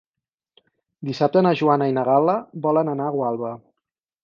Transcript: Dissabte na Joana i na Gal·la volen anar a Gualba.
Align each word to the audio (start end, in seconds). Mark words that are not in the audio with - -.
Dissabte 1.09 1.43
na 1.49 1.51
Joana 1.61 1.89
i 1.91 1.95
na 1.99 2.07
Gal·la 2.09 2.37
volen 2.67 2.93
anar 2.97 3.09
a 3.09 3.15
Gualba. 3.21 3.55